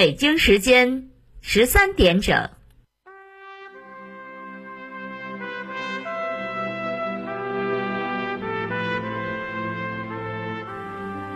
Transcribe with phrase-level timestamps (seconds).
[0.00, 1.10] 北京时间
[1.42, 2.48] 十三点整。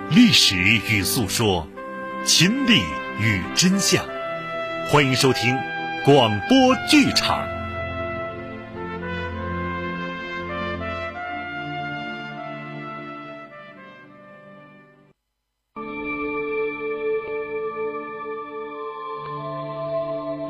[0.09, 1.69] 历史与诉说，
[2.25, 2.81] 情理
[3.21, 4.03] 与真相，
[4.89, 5.55] 欢迎收听
[6.07, 7.54] 广播剧场。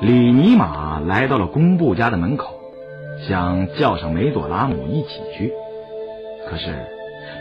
[0.04, 2.60] 李尼玛来到了工部家的门口，
[3.26, 5.50] 想叫上梅朵拉姆一起去，
[6.46, 6.76] 可是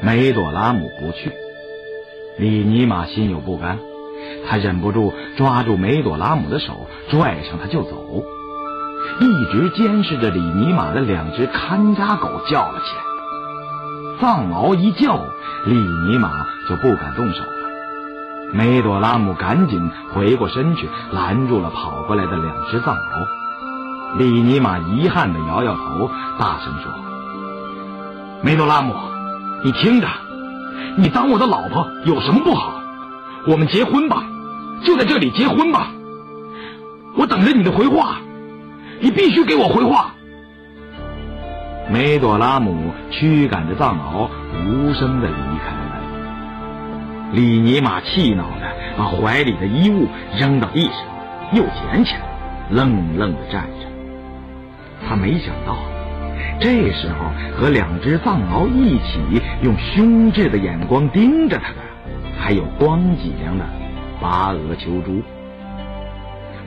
[0.02, 1.34] 梅朵拉姆不去。
[2.38, 3.80] 李尼玛心有不甘，
[4.48, 8.23] 他忍不住抓住梅朵拉姆的手，拽上他就走，
[9.20, 14.21] 一直监视着李尼玛的两只看家狗叫了起来。
[14.21, 15.20] 藏獒一叫，
[15.66, 17.43] 李尼玛就不敢动手。
[18.54, 22.99] 梅朵拉姆赶紧回过身去，拦住了跑过来的两只藏獒。
[24.20, 26.91] 利尼玛遗憾的摇摇头，大声说
[28.45, 28.93] ：“梅朵拉姆，
[29.63, 30.07] 你听着，
[30.98, 32.79] 你当我的老婆有什么不好？
[33.48, 34.23] 我们结婚吧，
[34.84, 35.88] 就在这里结婚吧。
[37.15, 38.17] 我等着你的回话，
[39.01, 40.12] 你必须给我回话。”
[41.90, 44.29] 梅朵拉姆驱赶着藏獒，
[44.67, 45.73] 无声的离开。
[47.34, 50.93] 李尼玛气恼的把怀里的衣物扔到地上，
[51.51, 52.21] 又捡起来，
[52.70, 53.87] 愣愣的站着。
[55.07, 55.76] 他没想到，
[56.59, 61.76] 这时候和两只藏獒一起用凶炽的眼光盯着他的，
[62.39, 63.65] 还有光脊梁的
[64.22, 65.23] 巴俄秋珠。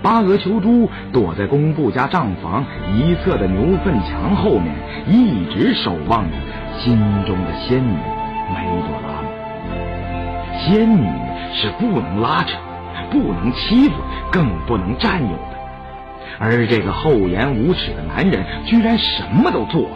[0.03, 4.75] 巴俄秋珠躲在工部家账房一侧的牛粪墙后面，
[5.06, 6.37] 一直守望着
[6.81, 7.97] 心中的仙女
[8.53, 8.96] 梅朵。
[10.66, 11.09] 仙女
[11.54, 12.59] 是不能拉扯、
[13.09, 13.94] 不能欺负、
[14.32, 15.56] 更不能占有的，
[16.41, 19.88] 而这个厚颜无耻的男人居然什么都做，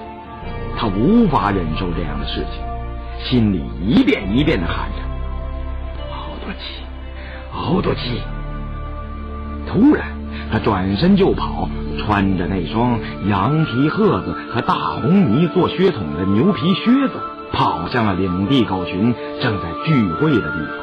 [0.78, 2.62] 他无法忍受这样的事情，
[3.18, 5.02] 心里一遍一遍的喊着
[6.08, 6.84] ：“好多气，
[7.50, 8.22] 好多气！”
[9.66, 10.06] 突然，
[10.52, 17.20] 他转身就跑，穿着那双羊皮褐子和大红泥做靴筒的牛皮靴子。
[17.52, 20.76] 跑向了领地狗群正在聚会的地方。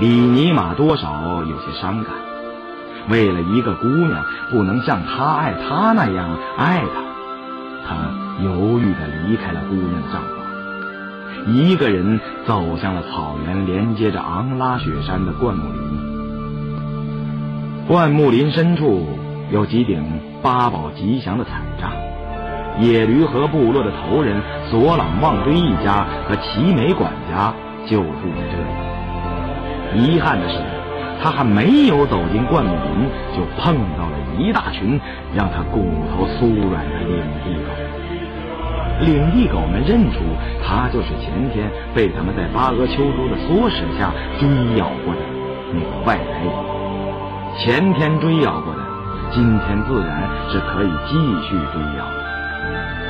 [0.00, 2.12] 李尼玛多少有些伤感，
[3.08, 7.02] 为了一个姑娘不能像他爱她那样爱她，
[7.88, 7.96] 他
[8.44, 16.08] 犹豫的离开了姑娘的帐篷，一个人走向了草原连接着昂拉雪山的灌木林。
[17.88, 19.18] 灌木林深处
[19.50, 20.04] 有几顶
[20.42, 21.90] 八宝吉祥的彩帐。
[22.80, 24.40] 野驴河部落的头人
[24.70, 27.52] 索朗旺堆一家和齐美管家
[27.86, 30.06] 就住在这里。
[30.06, 30.58] 遗憾的是，
[31.20, 35.00] 他还没有走进灌木林，就碰到了一大群
[35.34, 37.72] 让他骨头酥软的领地狗。
[39.00, 40.18] 领地狗们认出
[40.62, 45.20] 他就是前天被他们在巴俄秋珠的唆使下追咬过的
[45.72, 46.52] 那个外来人。
[47.58, 48.80] 前天追咬过的，
[49.32, 51.14] 今天自然是可以继
[51.48, 52.27] 续追咬的。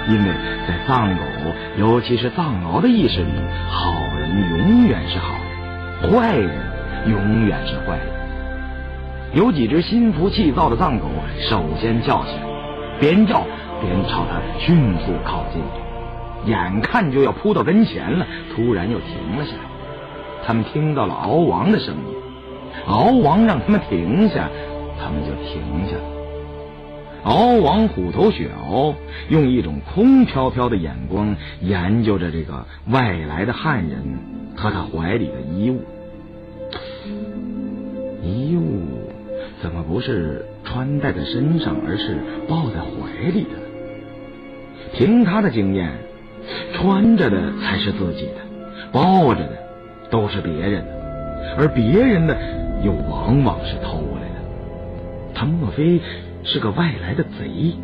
[0.08, 0.30] 因为
[0.66, 1.20] 在藏狗，
[1.76, 3.30] 尤其是藏獒的意识里，
[3.68, 5.34] 好人永远是好
[6.02, 6.50] 人，坏人
[7.06, 8.06] 永远是坏人。
[9.34, 11.04] 有几只心浮气躁的藏狗
[11.50, 12.42] 首先叫起来，
[12.98, 13.42] 边叫
[13.82, 15.62] 边朝他迅速靠近，
[16.50, 18.26] 眼看就要扑到跟前了，
[18.56, 19.62] 突然又停了下来。
[20.46, 22.14] 他们听到了敖王的声音，
[22.86, 24.48] 敖王让他们停下，
[24.98, 26.17] 他们就停下了。
[27.28, 28.94] 敖王虎头雪獒
[29.28, 34.18] 用一种空飘飘的眼光研究着这个外来的汉人
[34.56, 35.82] 和他怀里的衣物。
[38.22, 39.12] 衣物
[39.60, 42.16] 怎么不是穿戴在身上，而是
[42.48, 43.50] 抱在怀里的？
[44.94, 45.98] 凭他的经验，
[46.72, 48.36] 穿着的才是自己的，
[48.90, 49.50] 抱着的
[50.08, 52.34] 都是别人的，而别人的
[52.82, 55.34] 又往往是偷来的。
[55.34, 56.00] 他莫非？
[56.50, 57.76] 是个外来的贼，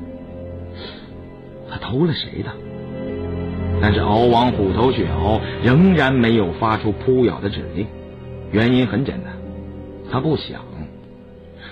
[1.71, 2.51] 他偷了谁的？
[3.83, 7.87] 但是敖王虎头雪獒仍然没有发出扑咬的指令，
[8.51, 9.35] 原因很简单，
[10.11, 10.63] 他不想。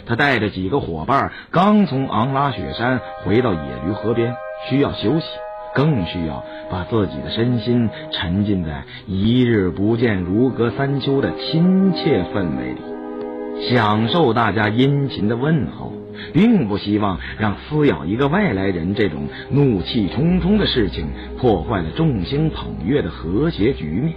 [0.04, 4.34] 他带着几个伙伴刚从昂拉雪山回到野驴河边，
[4.68, 5.26] 需要休息，
[5.74, 15.94] 更需要把自己的身心沉浸在一日不见如隔三秋的亲切氛围里，享受大家殷勤的问候。
[16.32, 21.06] 并不希望让撕咬一个外来人这种怒气冲冲的事情
[21.38, 24.14] 破坏了众星捧月的和谐局面。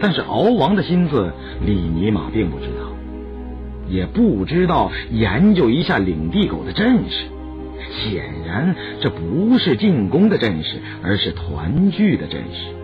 [0.00, 1.32] 但是敖王的心思，
[1.64, 2.92] 李尼玛并不知道。
[3.88, 7.26] 也不知道研究一下领地狗的阵势。
[7.88, 12.74] 显然，这不是进攻的阵势，而是团聚的阵势。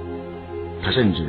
[0.80, 1.24] 他甚至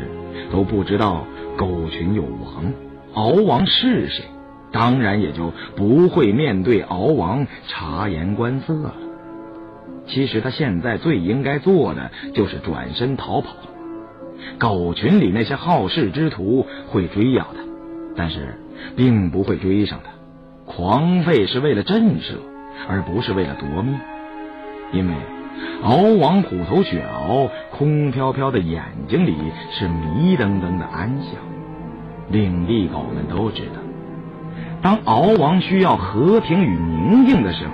[0.52, 1.26] 都不知道
[1.58, 2.72] 狗群有王，
[3.14, 4.26] 敖王是谁，
[4.74, 8.96] 当然也就不会面对敖王察言观色了。
[10.08, 13.56] 其实他现在最应该做的就是转身逃跑。
[14.60, 17.62] 狗群里那些好事之徒会追咬他，
[18.18, 18.60] 但是
[18.98, 20.12] 并不会追上他。
[20.66, 22.36] 狂吠是为了震慑，
[22.90, 23.98] 而不是为了夺命。
[24.92, 25.14] 因为
[25.84, 29.36] 敖王虎头雪獒空飘飘的眼睛里
[29.72, 31.36] 是迷瞪瞪的安详。
[32.30, 33.82] 领地狗们都知道，
[34.84, 37.74] 当敖王需要和平与宁静的时候。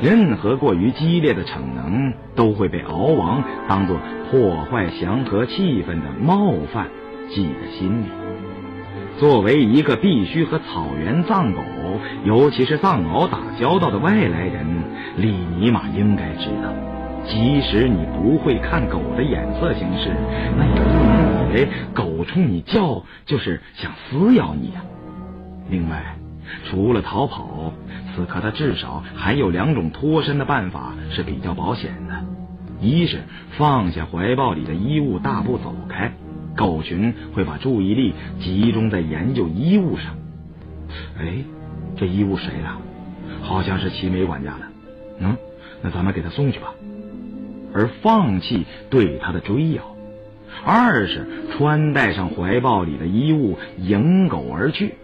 [0.00, 3.96] 任何过于激烈的逞能都会被敖王当作
[4.30, 6.88] 破坏祥和气氛的冒犯
[7.28, 8.06] 记在心里。
[9.18, 11.60] 作为一个必须和草原藏狗，
[12.24, 14.66] 尤其是藏獒打交道的外来人，
[15.16, 16.72] 李尼玛应该知道，
[17.24, 20.10] 即使你不会看狗的眼色行事，
[20.56, 24.82] 那也不能以为狗冲你叫就是想撕咬你呀。
[25.68, 26.02] 另外，
[26.68, 27.72] 除了逃跑。
[28.14, 32.14] 此刻他至少还有两种脱身的办法是比较保险的：
[32.80, 33.22] 一是
[33.56, 36.12] 放下怀抱里的衣物，大步走开，
[36.56, 40.16] 狗群会把注意力集中在研究衣物上。
[41.18, 41.44] 哎，
[41.96, 42.68] 这衣物谁的？
[43.42, 44.66] 好像是齐美管家的。
[45.20, 45.36] 嗯，
[45.82, 46.74] 那咱们给他送去吧。
[47.74, 49.82] 而放弃对他的追咬。
[50.66, 54.94] 二是穿戴上怀抱里的衣物，迎狗而去。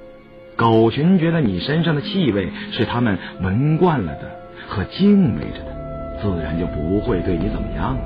[0.58, 4.28] 狗群觉得你身上的气味是他们闻惯了的
[4.66, 8.00] 和敬畏着的，自然就不会对你怎么样了。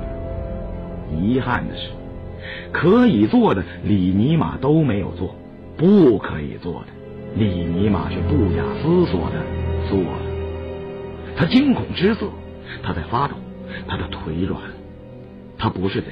[1.19, 1.89] 遗憾的是，
[2.71, 5.33] 可以做的李尼玛都没有做，
[5.77, 6.87] 不可以做的
[7.35, 9.41] 李尼玛却不假思索的
[9.89, 10.19] 做了。
[11.35, 12.29] 他惊恐失色，
[12.83, 13.33] 他在发抖，
[13.87, 14.61] 他的腿软。
[15.57, 16.07] 他不是贼，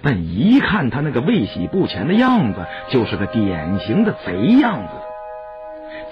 [0.00, 5.09] 但一看他那个未洗不前的样子，就是个典型的贼样子。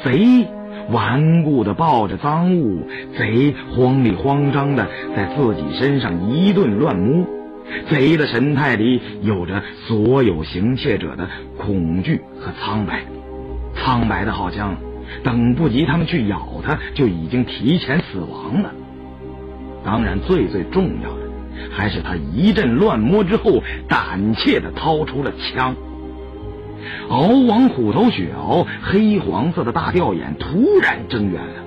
[0.05, 0.47] 贼
[0.91, 2.87] 顽固的抱着赃物，
[3.17, 7.27] 贼慌里慌张的在自己身上一顿乱摸，
[7.91, 11.29] 贼的神态里有着所有行窃者的
[11.59, 13.03] 恐惧和苍白，
[13.75, 14.77] 苍白的好像
[15.23, 18.73] 等不及他们去咬他，就已经提前死亡了。
[19.85, 21.23] 当然，最最重要的
[21.71, 25.75] 还是他一阵乱摸之后，胆怯的掏出了枪。
[27.09, 31.63] 敖王虎头雪獒黑黄色的大吊眼突然睁圆了，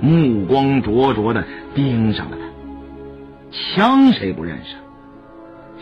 [0.00, 1.44] 目光灼灼的
[1.74, 2.46] 盯上了他。
[3.52, 4.76] 枪谁不认识？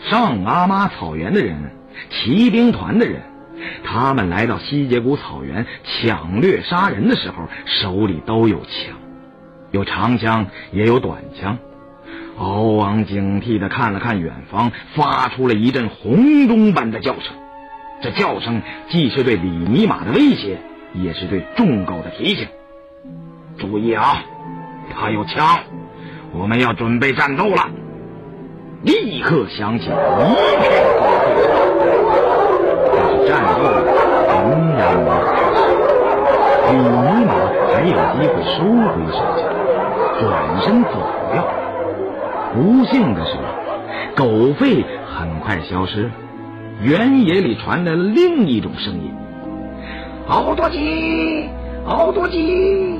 [0.09, 1.57] 上阿妈草原的人，
[2.09, 3.21] 骑兵团的人，
[3.83, 8.97] 他们来到西结谷草原抢掠杀人的时候，手里都有枪，
[9.71, 11.57] 有长枪也有短枪。
[12.37, 17.33] 敖王警惕的看了看远方，发出了一阵洪钟般的叫声。
[18.01, 20.57] 这叫声既是对李尼玛的威胁，
[20.93, 22.47] 也是对众狗的提醒。
[23.57, 24.23] 注意啊，
[24.93, 25.59] 他有枪，
[26.33, 27.69] 我们要准备战斗了。
[28.83, 29.95] 立刻响起一片
[30.99, 31.25] 高呼。
[32.95, 33.63] 但是战斗
[34.27, 35.57] 仍然没有开始。
[36.67, 37.31] 李尼玛
[37.73, 38.57] 还有机会收
[38.91, 39.41] 回手枪，
[40.19, 40.23] 转
[40.61, 40.95] 身走
[41.31, 41.35] 掉。
[42.53, 43.31] 不幸的是，
[44.15, 46.11] 狗吠很快消失了。
[46.83, 49.11] 原野里传来了另一种声音
[50.27, 51.49] ：“好多鸡，
[51.85, 52.99] 好多鸡！”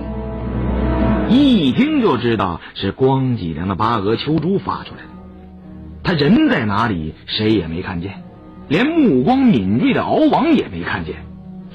[1.29, 5.09] 一听就知道是光脊梁的八额秋珠发出来的。
[6.03, 8.23] 他人在哪里，谁也没看见，
[8.69, 11.15] 连目光敏锐的敖王也没看见，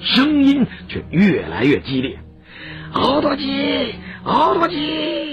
[0.00, 2.18] 声音却越来越激烈
[2.90, 5.29] ：“好多鸡，好多鸡！”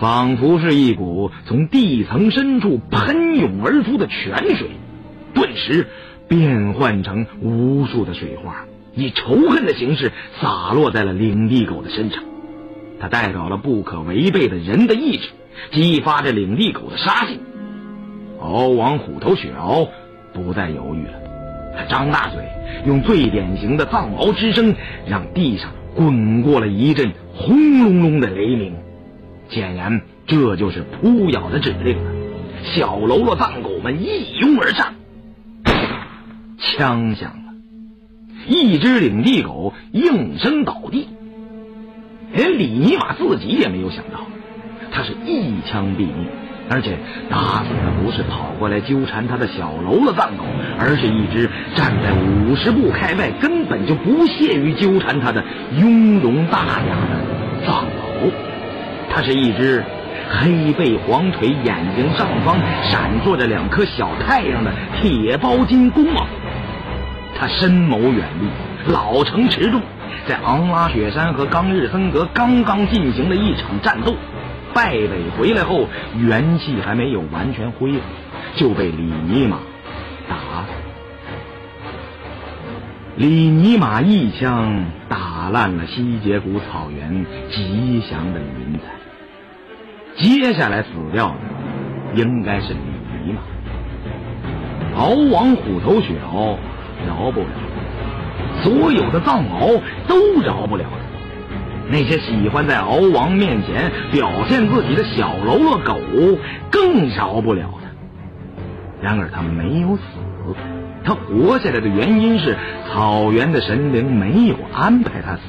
[0.00, 4.70] 仿佛是一股从地层深处喷涌而出的泉水。
[5.34, 5.86] 顿时
[6.26, 8.64] 变换成无数的水花，
[8.94, 12.24] 以仇恨的形式洒落在了领地狗的身上。
[12.98, 15.28] 它代表了不可违背的人的意志，
[15.70, 17.38] 激发着领地狗的杀性。
[18.40, 19.86] 敖王虎头雪獒
[20.32, 21.12] 不再犹豫了，
[21.76, 22.42] 他张大嘴，
[22.86, 24.74] 用最典型的藏獒之声，
[25.06, 28.74] 让地上滚过了一阵轰隆隆的雷鸣。
[29.50, 32.12] 显然，这就是扑咬的指令了。
[32.62, 34.94] 小喽啰藏狗们一拥而上。
[36.58, 37.52] 枪响了，
[38.46, 41.08] 一只领地狗应声倒地。
[42.32, 44.20] 连李尼玛自己也没有想到，
[44.92, 46.26] 他是一枪毙命，
[46.68, 50.44] 而且打死的不是跑过来纠缠他的小喽啰藏狗，
[50.78, 55.42] 而是一只站在五十步开外、根本就不屑于纠缠他的
[55.76, 58.30] 雍容大雅的藏獒。
[59.10, 59.84] 它是一只
[60.30, 62.56] 黑背黄腿、眼睛上方
[62.88, 66.24] 闪烁着两颗小太阳的铁包金公獒。
[67.36, 69.80] 它深谋远虑，老成持重，
[70.26, 74.14] 在昂拉雪山和冈日森格刚刚进行了一场战斗。
[74.72, 78.00] 败北回来后，元气还没有完全恢复，
[78.54, 79.58] 就被李尼玛
[80.28, 80.68] 打死。
[83.16, 88.99] 李尼玛一枪打烂了西结谷草原吉祥的云彩。
[90.22, 91.34] 接下来死掉的
[92.14, 92.80] 应该是李
[93.24, 93.40] 尼玛。
[94.96, 96.56] 敖王虎头雪獒
[97.06, 97.46] 饶不了，
[98.62, 100.84] 所有的藏獒都饶不了。
[101.88, 105.98] 那些喜欢在敖王面前表现自己的小喽啰狗
[106.70, 107.88] 更饶不了他。
[109.00, 110.02] 然而他没有死，
[111.02, 112.56] 他活下来的原因是
[112.92, 115.40] 草原的神灵没有安排他死，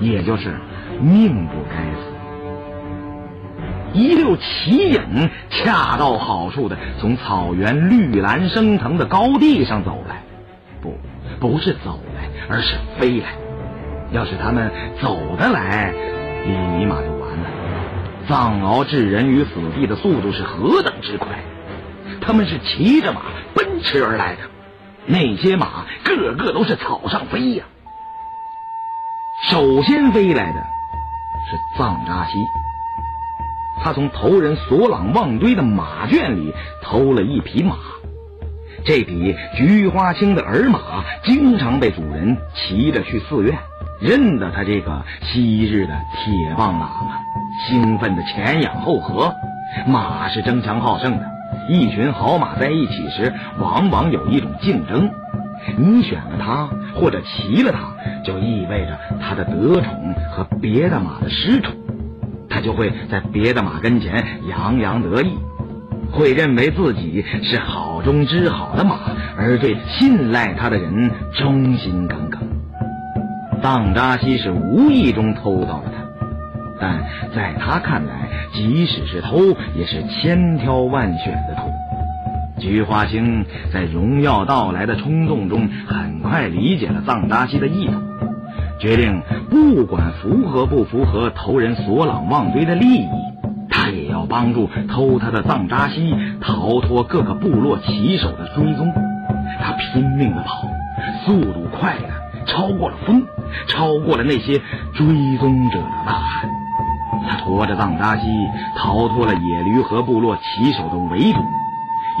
[0.00, 0.56] 也就是
[1.00, 2.15] 命不该死。
[3.96, 10.22] 一溜奇影恰到好处的从草原绿蓝升腾的高地上走来，
[10.82, 10.98] 不，
[11.40, 13.28] 不是走来，而是飞来。
[14.12, 15.92] 要是他们走得来，
[16.46, 17.50] 你尼玛就完了。
[18.28, 21.28] 藏獒置人于死地的速度是何等之快！
[22.20, 23.22] 他们是骑着马
[23.54, 24.42] 奔驰而来的，
[25.06, 27.64] 那些马个个都是草上飞呀。
[29.50, 30.60] 首先飞来的
[31.48, 32.38] 是藏扎西，
[33.86, 36.52] 他从头人索朗旺堆的马圈里
[36.82, 37.76] 偷了一匹马。
[38.84, 43.56] 这匹菊花青的儿马经常被主人骑着去寺院。
[44.00, 47.20] 认得他这个昔日的铁棒喇嘛，
[47.68, 49.32] 兴奋的前仰后合。
[49.86, 51.24] 马是争强好胜的，
[51.70, 55.08] 一群好马在一起时，往往有一种竞争。
[55.78, 61.72] 你选了他，或者骑了他，就意味着他的得宠和别的马的失宠，
[62.56, 65.36] 他就会在别的马跟前洋洋得意，
[66.10, 68.96] 会认为自己是好中之好的马，
[69.36, 72.40] 而对信赖他的人忠心耿耿。
[73.60, 76.06] 藏扎西是无意中偷到了他，
[76.80, 81.70] 但在他看来，即使是偷，也是千挑万选的偷。
[82.58, 87.92] 菊花星在荣耀到来的冲动中，很快理解了藏扎西的意图，
[88.78, 93.08] 决定不管符合不符合头人索朗旺堆的利益，
[93.70, 98.92] 他也要帮助偷他的藏扎西逃脱各个部落骑手的追踪。
[99.60, 100.68] 他拼命的跑，
[101.24, 102.26] 速度快的。
[102.46, 103.24] 超过了风，
[103.66, 104.60] 超过了那些
[104.94, 106.48] 追踪者的呐喊。
[107.28, 108.26] 他驮着藏扎西
[108.76, 111.40] 逃脱了野驴和部落骑手的围堵，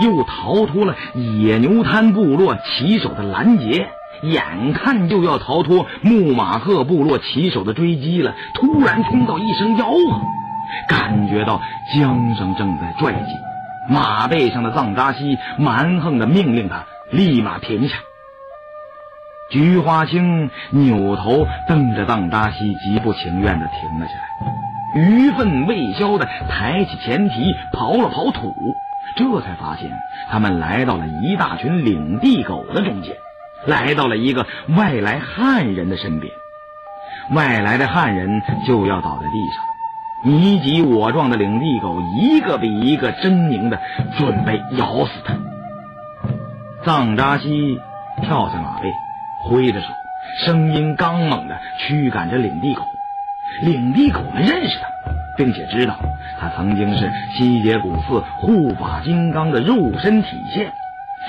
[0.02, 3.88] 又逃脱了野牛滩部落骑手的拦截，
[4.22, 8.34] 眼看就要逃脱木马赫部落骑手的追击了。
[8.54, 10.20] 突然听到一声吆喝，
[10.88, 11.60] 感觉到
[11.94, 13.36] 缰绳正在拽紧，
[13.88, 17.96] 马背上的藏扎西蛮横的命令他立马停下。
[19.48, 28.52] 菊花青扭头瞪着藏扎西，极不情愿地停了下来，余愤未消地抬起前蹄刨了刨土，
[29.14, 29.88] 这才发现
[30.28, 33.14] 他们来到了一大群领地狗的中间，
[33.66, 34.46] 来到了一个
[34.76, 36.32] 外来汉人的身边。
[37.30, 43.80] 外来的汉人就要倒在地上，你挤我撞的领地狗一个比一个狰狞的，
[44.16, 45.34] 准备咬死他。
[46.84, 47.80] 藏扎西
[48.22, 48.92] 跳下马背。
[49.48, 49.86] 挥着手，
[50.44, 52.82] 声音刚猛的驱赶着领地狗。
[53.62, 54.88] 领地狗们认识他，
[55.36, 55.96] 并且知道
[56.40, 60.72] 他曾经是西结古寺护法金刚的肉身体现，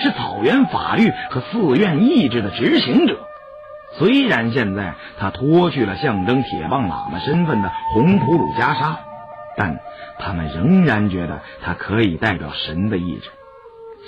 [0.01, 3.19] 是草原法律和寺院意志的执行者。
[3.97, 8.95] 虽然现在他脱去了象征铁棒喇嘛身份的红普鲁袈裟，
[9.55, 9.79] 但
[10.19, 13.29] 他们仍然觉得他可以代表神的意志，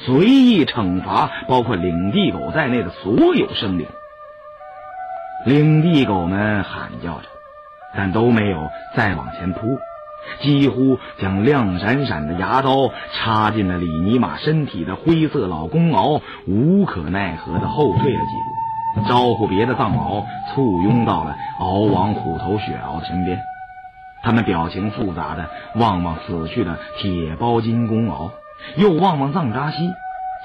[0.06, 3.88] 随意惩罚包括领地狗在内的所有生灵。
[5.46, 7.28] 领地狗们喊叫着，
[7.96, 9.80] 但都没有再往前扑，
[10.42, 23.40] 几乎将亮闪闪的牙刀插进了李尼玛身体的灰色老公獒，无可奈何的后退了几步，招呼别的藏獒簇拥到了敖王虎头雪獒的身边。
[24.22, 28.32] 他们表情复杂的望望死去的铁包金公獒，
[28.76, 29.90] 又望望藏扎西，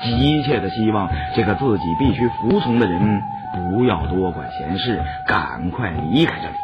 [0.02, 3.22] 急切的希望这个自己必须服从的人。
[3.54, 6.54] 不要多管闲事，赶快离开这里。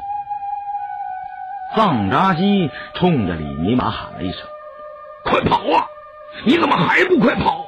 [1.75, 4.41] 藏扎西冲着李尼玛喊了一声，
[5.25, 5.87] 快跑啊！
[6.45, 7.67] 你怎么还不快跑？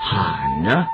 [0.00, 0.86] 喊着，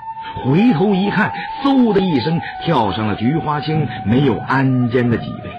[0.44, 1.32] 回头一看，
[1.62, 5.50] 嗖的一声跳上了菊花青没有鞍肩的脊背，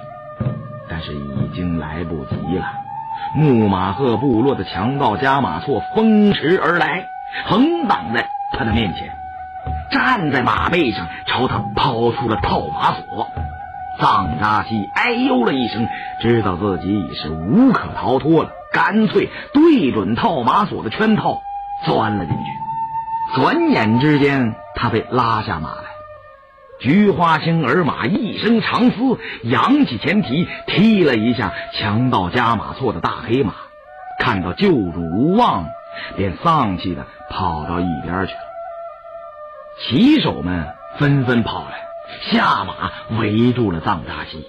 [0.89, 2.65] 但是已经来不及了。
[3.34, 7.08] 木马赫部落的强盗加马措风驰而来，
[7.46, 9.10] 横挡在他的面前，
[9.89, 13.32] 站在马背上朝他抛出了套马索。
[14.00, 15.88] 藏扎西哎呦了一声，
[16.22, 21.42] 知道自己已是无可逃脱了，干脆对准套马索的圈套
[21.86, 23.42] 钻了进去。
[23.42, 25.84] 转眼之间，他被拉下马来。
[26.80, 33.54] 菊花青儿马一声长嘶，扬起前蹄踢了一下强盗加马错的大黑马，
[34.20, 35.66] 看到救主无望，
[36.18, 38.40] 便丧气的跑到一边去了。
[39.88, 41.95] 骑手们纷纷跑来。
[42.32, 44.46] 下马围住了藏扎西，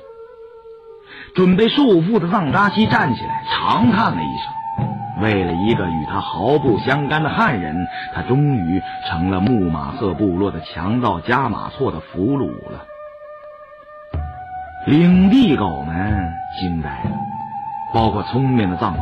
[1.35, 5.23] 准备束缚的藏扎西站起来，长叹了一声。
[5.23, 12.85] 为了一个与他毫不相干的汉人，他终于成了木马赫部落的强盗加马错的俘虏了。
[14.87, 17.17] 领地狗们惊呆了，
[17.95, 19.01] 包括聪明的藏獒，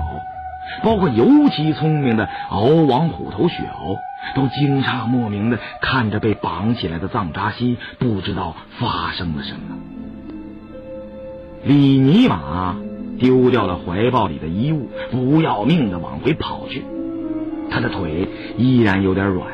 [0.82, 3.98] 包括尤其聪明的敖王虎头雪獒。
[4.34, 9.76] 都惊诧莫名的看着被绑起来的藏扎西，不知道发生了什么。
[11.62, 12.74] 李尼玛
[13.18, 16.82] 丢掉了怀抱里的衣物，不要命的往回跑去。
[17.70, 19.46] 他的腿依然有点软，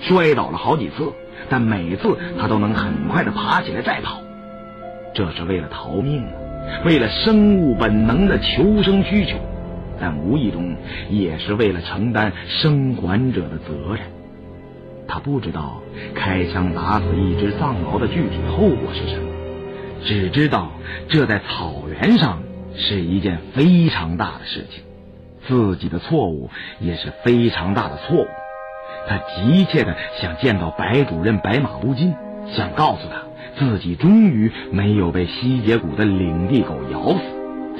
[0.00, 1.12] 摔倒了好几次，
[1.50, 4.22] 但每次他都能很快的爬起来再跑。
[5.12, 6.32] 这是为了逃命啊，
[6.86, 9.36] 为了生物本能的求生需求。
[10.00, 10.76] 但无意中
[11.10, 14.00] 也是为了承担生还者的责任。
[15.06, 15.80] 他不知道
[16.14, 19.28] 开枪打死一只藏獒的具体后果是什么，
[20.04, 20.70] 只知道
[21.08, 22.42] 这在草原上
[22.74, 24.84] 是一件非常大的事情，
[25.46, 28.26] 自己的错误也是非常大的错误。
[29.08, 32.14] 他急切的想见到白主任白马乌金，
[32.52, 33.22] 想告诉他
[33.58, 37.20] 自己终于没有被西结谷的领地狗咬死，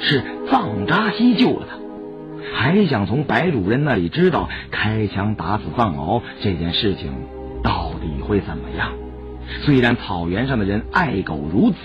[0.01, 1.77] 是藏扎西救了他。
[2.53, 7.11] 还想从白主任那里知道开枪打死藏獒这件事情
[7.63, 8.91] 到底会怎么样？
[9.61, 11.77] 虽然草原上的人爱狗如子，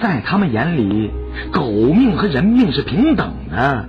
[0.00, 1.10] 在他们眼里，
[1.50, 3.88] 狗命和人命是平等的，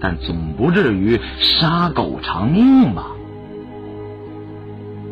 [0.00, 3.06] 但总不至于杀狗偿命吧？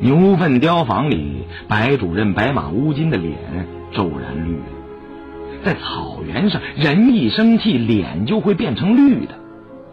[0.00, 3.36] 牛粪雕房里，白主任白马乌金的脸
[3.92, 4.64] 骤然绿了。
[5.64, 9.38] 在草原上，人一生气，脸就会变成绿的。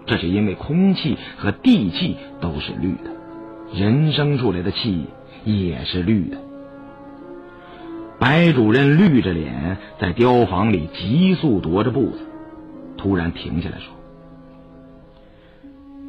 [0.09, 3.11] 这是因为空气和地气都是绿的，
[3.79, 5.05] 人生出来的气
[5.43, 6.37] 也是绿的。
[8.17, 12.25] 白主任绿着脸在雕房里急速踱着步子，
[12.97, 13.93] 突然停下来说：“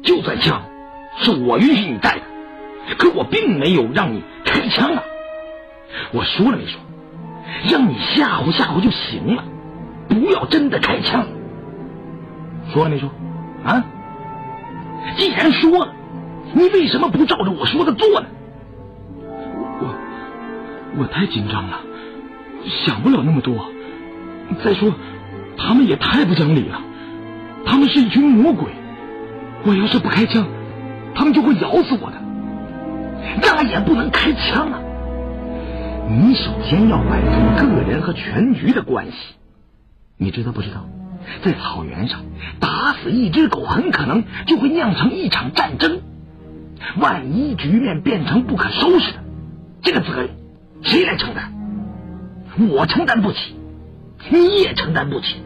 [0.01, 0.63] 就算枪
[1.19, 2.23] 是我允许你带的，
[2.97, 5.03] 可我并没有让你开枪啊！
[6.11, 6.81] 我说了没说？
[7.69, 9.43] 让你吓唬吓唬就行了，
[10.09, 11.27] 不要真的开枪。
[12.73, 13.07] 说了没说？”
[13.63, 13.85] 啊！
[15.17, 15.93] 既然说了，
[16.53, 18.27] 你为什么不照着我说的做呢？
[19.79, 19.95] 我
[20.99, 21.79] 我太紧张了，
[22.85, 23.55] 想不了那么多。
[24.63, 24.93] 再说，
[25.57, 26.81] 他们也太不讲理了。
[27.65, 28.71] 他们是一群魔鬼，
[29.65, 30.45] 我要是不开枪，
[31.15, 32.17] 他们就会咬死我的。
[33.41, 34.79] 那也不能开枪啊！
[36.09, 39.35] 你首先要摆脱个人和全局的关系，
[40.17, 40.85] 你知道不知道？
[41.43, 42.21] 在草原上
[42.59, 46.01] 打死一只狗，很可能就会酿成一场战争。
[46.97, 49.19] 万一局面变成不可收拾的，
[49.81, 50.29] 这个责任
[50.81, 51.51] 谁来承担？
[52.69, 53.55] 我承担不起，
[54.29, 55.37] 你也承担不起。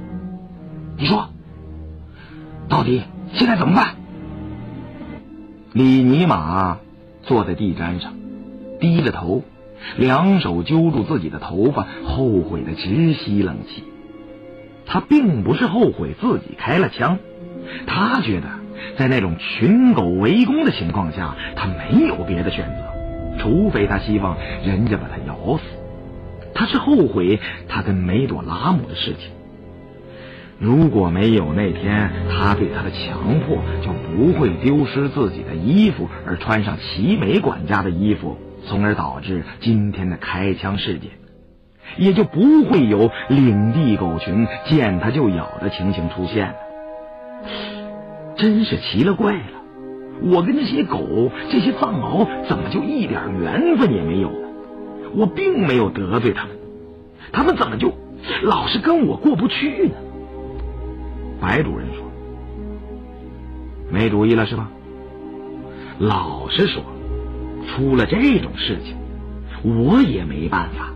[0.98, 1.30] 你说，
[2.70, 3.96] 到底现在怎么办？
[5.74, 6.78] 李尼玛
[7.24, 8.14] 坐在地毡上，
[8.80, 9.44] 低着头，
[9.98, 13.84] 两手揪住自己的头发，后悔的直吸冷气。
[14.86, 17.18] 他并不是后悔自己开了枪，
[17.88, 18.48] 他觉得
[18.98, 25.64] 在那种群狗围攻的情况下，他没有别的选择，除非他希望人家把他咬死。
[26.54, 29.32] 他是后悔他跟梅朵拉姆的事情。
[30.58, 41.12] 如果没有那天他对他的强迫，就不会丢失自己的衣服，而穿上齐美管家的衣服，从而导致今天的开枪事件。
[41.98, 46.56] 也就不会有领地狗群见它就咬的情形出现了。
[48.38, 49.62] 真是奇了怪了，
[50.24, 54.48] 我跟这些狗、这些藏獒怎么就一点缘分也没有呢？
[55.16, 56.58] 我并没有得罪他们，
[57.32, 57.94] 他们怎么就
[58.44, 59.96] 老是跟我过不去呢？
[61.40, 62.04] 白主任说
[63.92, 64.70] ：“没主意了是吧？
[66.00, 66.84] 老实说，
[67.68, 68.98] 出了这种事情，
[69.64, 70.95] 我也没办法。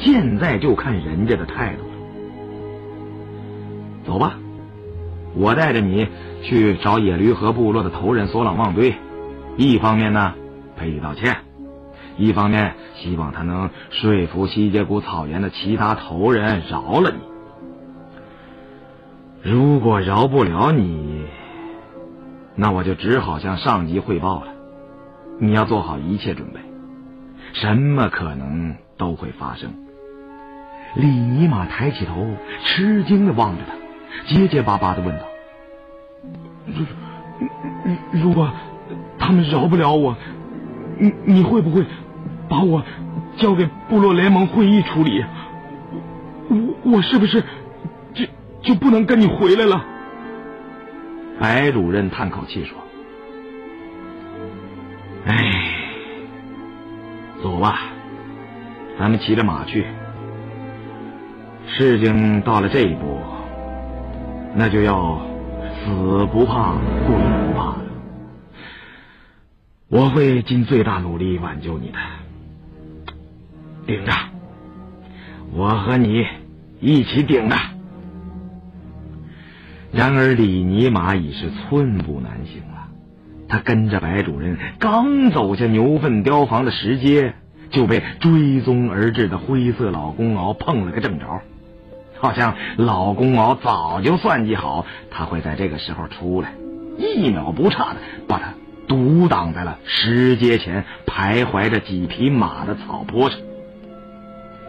[0.00, 1.88] 现在就看人家的态度了。
[4.04, 4.38] 走吧，
[5.34, 6.08] 我带着你
[6.42, 8.94] 去找野驴河部落的头人索朗旺堆，
[9.56, 10.34] 一方面呢
[10.76, 11.38] 赔礼道歉，
[12.16, 17.18] 一方面希望他能说服西结谷草原的其他头人饶了你。
[19.50, 21.24] 如果饶不了你，
[22.54, 24.52] 那我就只好向上级汇报了。
[25.38, 26.60] 你要做好一切准备，
[27.52, 29.72] 什么可能都会发生。
[30.96, 32.26] 李尼玛抬起头，
[32.64, 33.74] 吃惊的望着他，
[34.34, 35.24] 结结巴巴的问道
[36.66, 36.86] ：“如
[38.12, 38.50] 如果
[39.18, 40.16] 他们饶不了我，
[40.98, 41.84] 你你会不会
[42.48, 42.82] 把我
[43.36, 45.22] 交给部落联盟会议处理？
[46.48, 47.44] 我我是不是
[48.14, 48.24] 就
[48.62, 49.84] 就不能跟你回来了？”
[51.38, 52.78] 白主任叹口气说
[55.28, 55.52] ：“哎，
[57.42, 57.80] 走吧，
[58.98, 59.84] 咱们骑着马去。
[61.68, 63.18] 事情到了这一步，
[64.54, 65.20] 那就要
[65.84, 67.82] 死不怕，活不怕了。
[69.88, 71.98] 我会尽最大努力挽救你的，
[73.86, 74.12] 顶着，
[75.52, 76.24] 我和你
[76.80, 77.56] 一起顶着。”
[79.92, 82.88] 然而，李尼玛已是寸步难行了。
[83.48, 87.34] 他跟着白主任刚走下牛粪雕房的石阶，
[87.70, 91.42] 就被追踪而至的灰色老公獒碰了个正着，
[92.18, 96.52] 好像老公獒早就算计好他会在这个时候出来，
[96.98, 98.54] 一秒不差的把他
[98.88, 103.38] 堵挡在了石阶前徘徊着几匹马的草坡上。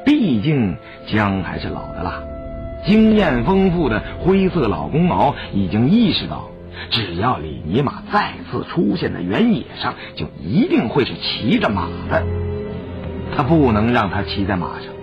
[0.06, 2.24] 毕竟姜还是老的辣。
[2.86, 6.50] 经验丰富的灰色老公獒已经意识到，
[6.90, 12.24] 只要李尼玛再次出现在原野上，就一定会是骑着马的。
[13.36, 14.94] 他不能让他骑在马上，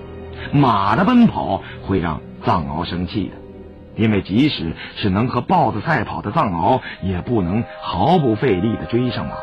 [0.52, 9.34] 马的奔跑会让藏獒生气的，因为即使是能和豹子赛跑的藏獒，也不能毫不费力的追上马。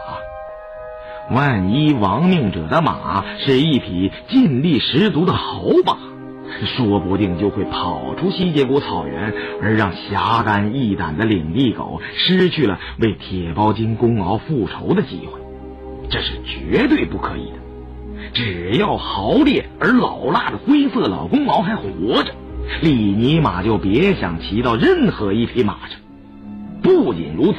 [1.35, 5.97] 万一亡命者的马是一匹劲力十足的好马。
[6.75, 15.39] 说不定就会跑出西结谷草原，而让侠肝义胆的领地狗失去了为铁包金公獒复仇的机会，
[16.09, 17.57] 这是绝对不可以的。
[18.33, 22.33] 只要豪烈而老辣的灰色老公獒还活着，
[22.81, 25.99] 李尼玛就别想骑到任何一匹马上。
[26.81, 27.57] 不仅如此，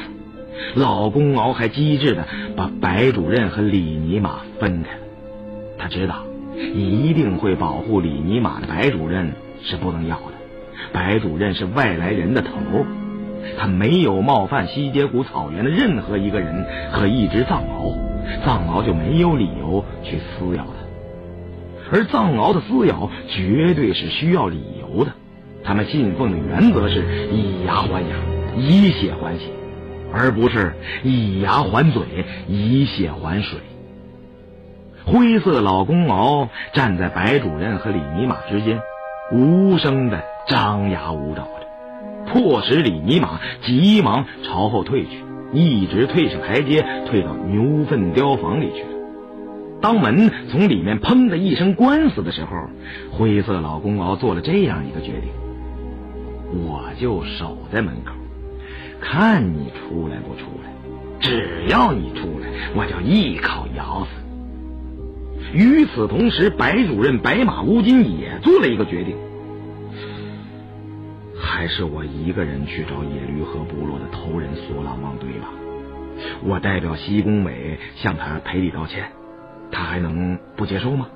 [0.75, 5.01] 老公獒还机智的把白主任和李尼玛分开了。
[5.77, 6.25] 他知道。
[6.55, 10.33] 一定会保护李尼玛的白主任是不能要的。
[10.91, 12.51] 白主任是外来人的头，
[13.57, 17.97] 他没有冒犯西街谷草原的任何一个人和一只藏獒，
[18.45, 21.91] 藏獒就没有理由去撕咬他。
[21.91, 25.11] 而藏獒的撕咬绝对是需要理由的，
[25.63, 28.15] 他们信奉的原则是以牙还牙，
[28.57, 29.45] 以血还血，
[30.13, 32.03] 而不是以牙还嘴，
[32.47, 33.59] 以血还水。
[35.05, 38.79] 灰色老公獒站在白主任和李尼玛之间，
[39.31, 48.92] 无声的张牙舞爪着，迫使李尼玛急忙朝后退去，一直退上台阶，退到牛粪雕房里去。
[49.83, 52.55] 当门从里面砰的一声关死的时候，
[53.11, 55.29] 灰色老公獒做了这样一个决定：
[56.65, 58.13] 我就守在门口，
[59.01, 60.71] 看你出来不出来。
[61.19, 64.11] 只要你出来，我就一口咬死。
[65.53, 69.17] 与此同时，白主任白马乌金也做了一个决定：
[71.37, 75.49] 还是我一个人去找野驴河部落的头人索朗旺堆吧。
[76.41, 79.11] 我代表西宫委向他赔礼道歉，
[79.73, 81.07] 他还能不接受吗？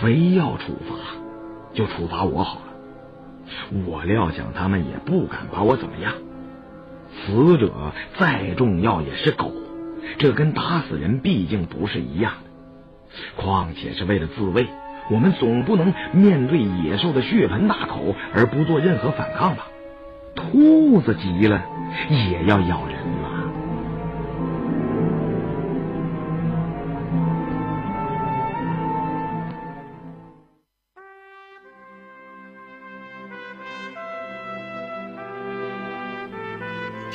[0.00, 0.96] 非要处罚，
[1.72, 2.64] 就处罚我好了。
[3.86, 6.12] 我料想他们也不敢把我怎么样。
[7.10, 9.50] 死者再重要也是狗，
[10.18, 12.34] 这跟打死人毕竟不是一样。
[13.36, 14.66] 况且是为了自卫，
[15.10, 19.68] 我们总不能面对野兽的血盆大口而不做任何反抗吧？
[20.36, 21.64] 兔子急了
[22.10, 22.98] 也要咬人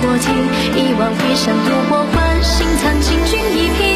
[0.00, 0.30] 我听
[0.76, 3.87] 一往无前独我幻心藏情君一片。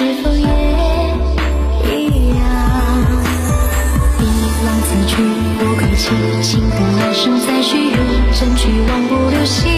[0.00, 0.46] 是否也
[1.84, 2.40] 一样？
[4.18, 4.22] 一
[4.64, 5.12] 往此去，
[5.58, 6.08] 不归期。
[6.40, 7.98] 情根来生，再续缘，
[8.32, 9.68] 争取万古流心？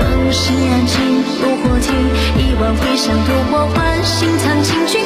[0.00, 1.92] 当芯燃尽，炉火尽，
[2.38, 4.02] 一碗回香独我欢。
[4.02, 4.98] 心藏千君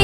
[0.00, 0.03] 一。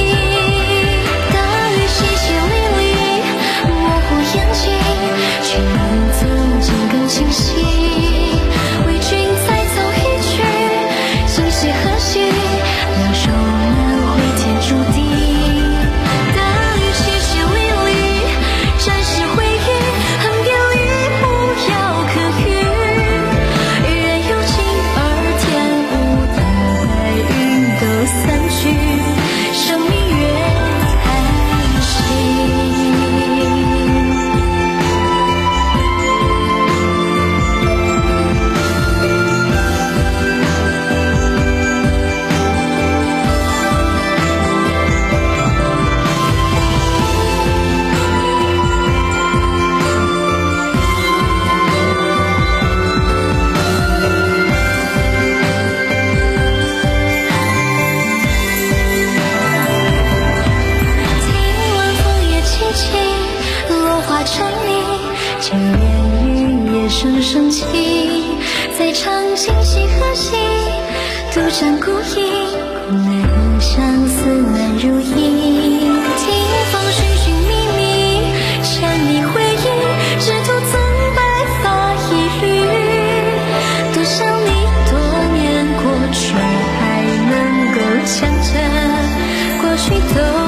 [89.91, 90.40] 你走。